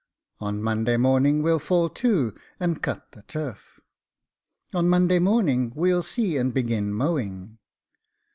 On 0.39 0.63
Monday 0.63 0.97
morning 0.97 1.43
we'll 1.43 1.59
fall 1.59 1.87
to, 1.87 2.33
and 2.59 2.81
cut 2.81 3.11
the 3.11 3.21
turf. 3.21 3.79
On 4.73 4.89
Monday 4.89 5.19
morning 5.19 5.71
we'll 5.75 6.01
see 6.01 6.37
and 6.37 6.51
begin 6.51 6.91
mowing. 6.91 7.59